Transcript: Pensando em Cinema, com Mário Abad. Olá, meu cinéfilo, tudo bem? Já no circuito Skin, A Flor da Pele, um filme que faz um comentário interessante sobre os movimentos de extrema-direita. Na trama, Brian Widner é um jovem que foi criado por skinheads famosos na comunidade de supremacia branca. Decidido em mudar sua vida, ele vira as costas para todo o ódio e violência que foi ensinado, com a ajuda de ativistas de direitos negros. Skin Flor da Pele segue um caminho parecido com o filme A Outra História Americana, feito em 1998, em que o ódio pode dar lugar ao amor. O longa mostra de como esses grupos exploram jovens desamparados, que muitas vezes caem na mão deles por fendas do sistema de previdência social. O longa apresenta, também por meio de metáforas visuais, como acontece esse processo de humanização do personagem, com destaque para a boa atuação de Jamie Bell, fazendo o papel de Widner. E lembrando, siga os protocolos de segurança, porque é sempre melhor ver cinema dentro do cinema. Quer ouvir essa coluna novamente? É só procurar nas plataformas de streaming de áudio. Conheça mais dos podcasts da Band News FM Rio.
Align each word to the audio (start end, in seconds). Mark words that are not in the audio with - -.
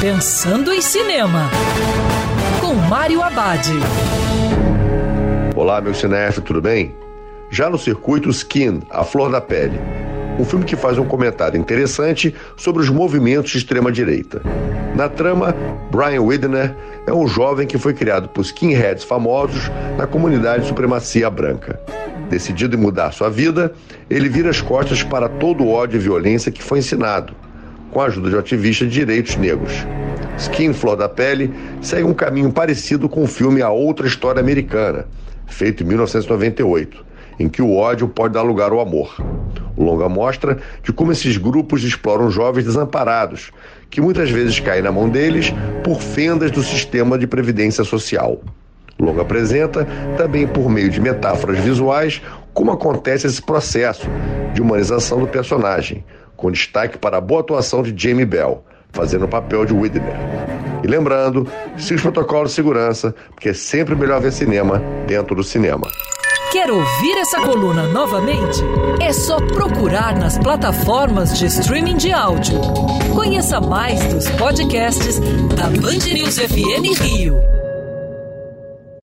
Pensando 0.00 0.74
em 0.74 0.82
Cinema, 0.82 1.50
com 2.60 2.74
Mário 2.74 3.22
Abad. 3.22 3.66
Olá, 5.56 5.80
meu 5.80 5.94
cinéfilo, 5.94 6.44
tudo 6.44 6.60
bem? 6.60 6.94
Já 7.50 7.70
no 7.70 7.78
circuito 7.78 8.28
Skin, 8.28 8.82
A 8.90 9.04
Flor 9.04 9.30
da 9.30 9.40
Pele, 9.40 9.80
um 10.38 10.44
filme 10.44 10.66
que 10.66 10.76
faz 10.76 10.98
um 10.98 11.06
comentário 11.06 11.58
interessante 11.58 12.34
sobre 12.58 12.82
os 12.82 12.90
movimentos 12.90 13.52
de 13.52 13.56
extrema-direita. 13.56 14.42
Na 14.94 15.08
trama, 15.08 15.54
Brian 15.90 16.20
Widner 16.20 16.76
é 17.06 17.12
um 17.12 17.26
jovem 17.26 17.66
que 17.66 17.78
foi 17.78 17.94
criado 17.94 18.28
por 18.28 18.42
skinheads 18.42 19.02
famosos 19.02 19.70
na 19.96 20.06
comunidade 20.06 20.64
de 20.64 20.68
supremacia 20.68 21.30
branca. 21.30 21.80
Decidido 22.28 22.76
em 22.76 22.80
mudar 22.80 23.12
sua 23.12 23.30
vida, 23.30 23.72
ele 24.10 24.28
vira 24.28 24.50
as 24.50 24.60
costas 24.60 25.02
para 25.02 25.26
todo 25.26 25.64
o 25.64 25.70
ódio 25.70 25.96
e 25.96 26.02
violência 26.02 26.52
que 26.52 26.62
foi 26.62 26.80
ensinado, 26.80 27.34
com 27.90 28.00
a 28.00 28.06
ajuda 28.06 28.30
de 28.30 28.36
ativistas 28.36 28.88
de 28.88 28.94
direitos 28.94 29.36
negros. 29.36 29.86
Skin 30.38 30.72
Flor 30.72 30.96
da 30.96 31.08
Pele 31.08 31.52
segue 31.80 32.04
um 32.04 32.12
caminho 32.12 32.52
parecido 32.52 33.08
com 33.08 33.24
o 33.24 33.26
filme 33.26 33.62
A 33.62 33.70
Outra 33.70 34.06
História 34.06 34.40
Americana, 34.40 35.06
feito 35.46 35.82
em 35.82 35.86
1998, 35.86 37.04
em 37.38 37.48
que 37.48 37.62
o 37.62 37.74
ódio 37.74 38.06
pode 38.08 38.34
dar 38.34 38.42
lugar 38.42 38.70
ao 38.70 38.80
amor. 38.80 39.16
O 39.76 39.82
longa 39.82 40.08
mostra 40.08 40.58
de 40.82 40.92
como 40.92 41.12
esses 41.12 41.36
grupos 41.36 41.84
exploram 41.84 42.30
jovens 42.30 42.64
desamparados, 42.64 43.50
que 43.88 44.00
muitas 44.00 44.30
vezes 44.30 44.60
caem 44.60 44.82
na 44.82 44.92
mão 44.92 45.08
deles 45.08 45.52
por 45.82 46.00
fendas 46.00 46.50
do 46.50 46.62
sistema 46.62 47.18
de 47.18 47.26
previdência 47.26 47.84
social. 47.84 48.40
O 48.98 49.04
longa 49.04 49.22
apresenta, 49.22 49.86
também 50.16 50.46
por 50.46 50.68
meio 50.70 50.88
de 50.88 51.00
metáforas 51.00 51.58
visuais, 51.58 52.22
como 52.54 52.72
acontece 52.72 53.26
esse 53.26 53.42
processo 53.42 54.08
de 54.54 54.62
humanização 54.62 55.20
do 55.20 55.26
personagem, 55.26 56.02
com 56.36 56.50
destaque 56.50 56.98
para 56.98 57.16
a 57.16 57.20
boa 57.20 57.40
atuação 57.40 57.82
de 57.82 57.94
Jamie 57.96 58.26
Bell, 58.26 58.62
fazendo 58.92 59.24
o 59.24 59.28
papel 59.28 59.64
de 59.64 59.72
Widner. 59.72 60.16
E 60.82 60.86
lembrando, 60.86 61.48
siga 61.76 61.96
os 61.96 62.02
protocolos 62.02 62.50
de 62.50 62.56
segurança, 62.56 63.14
porque 63.30 63.48
é 63.48 63.54
sempre 63.54 63.94
melhor 63.94 64.20
ver 64.20 64.32
cinema 64.32 64.82
dentro 65.06 65.34
do 65.34 65.42
cinema. 65.42 65.88
Quer 66.52 66.70
ouvir 66.70 67.18
essa 67.18 67.40
coluna 67.40 67.88
novamente? 67.88 68.62
É 69.00 69.12
só 69.12 69.36
procurar 69.36 70.16
nas 70.16 70.38
plataformas 70.38 71.38
de 71.38 71.46
streaming 71.46 71.96
de 71.96 72.12
áudio. 72.12 72.60
Conheça 73.14 73.60
mais 73.60 74.00
dos 74.12 74.28
podcasts 74.30 75.18
da 75.54 75.64
Band 75.64 76.06
News 76.12 76.38
FM 76.38 76.98
Rio. 77.00 77.65